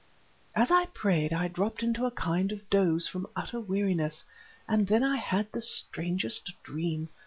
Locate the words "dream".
6.63-7.07